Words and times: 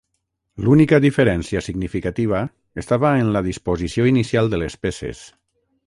L'única 0.67 0.99
diferència 1.03 1.61
significativa 1.67 2.41
estava 2.85 3.13
en 3.21 3.31
la 3.37 3.45
disposició 3.51 4.09
inicial 4.15 4.55
de 4.57 4.63
les 4.65 4.81
peces. 4.87 5.27